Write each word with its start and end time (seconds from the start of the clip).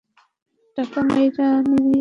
টাকা 0.77 0.99
মাইরা 1.07 1.47
নিতাছে! 1.67 1.89